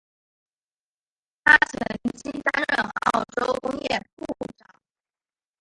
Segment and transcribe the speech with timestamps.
[1.43, 1.79] 他曾
[2.15, 4.25] 经担任澳洲工业部
[4.57, 4.67] 长。